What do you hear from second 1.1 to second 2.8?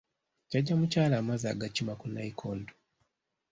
amazzi agakima ku nnayikondo.